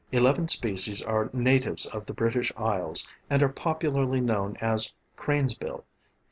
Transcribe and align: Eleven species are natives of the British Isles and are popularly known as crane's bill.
Eleven 0.11 0.47
species 0.47 1.03
are 1.03 1.29
natives 1.31 1.85
of 1.85 2.07
the 2.07 2.13
British 2.15 2.51
Isles 2.57 3.07
and 3.29 3.43
are 3.43 3.49
popularly 3.49 4.19
known 4.19 4.57
as 4.59 4.95
crane's 5.15 5.53
bill. 5.53 5.85